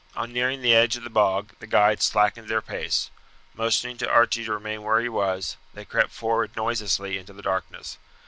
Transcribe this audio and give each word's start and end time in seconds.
On 0.15 0.33
nearing 0.33 0.63
the 0.63 0.73
edge 0.73 0.97
of 0.97 1.03
the 1.03 1.11
bog 1.11 1.53
the 1.59 1.67
guides 1.67 2.05
slackened 2.05 2.47
their 2.47 2.59
pace. 2.63 3.11
Motioning 3.53 3.99
to 3.99 4.09
Archie 4.09 4.43
to 4.43 4.51
remain 4.53 4.81
where 4.81 4.99
he 4.99 5.07
was, 5.09 5.57
they 5.75 5.85
crept 5.85 6.09
forward 6.09 6.55
noiselessly 6.55 7.19
into 7.19 7.33
the 7.33 7.43
darkness. 7.43 7.99